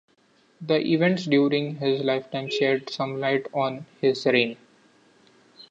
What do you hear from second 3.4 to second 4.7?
on his reign.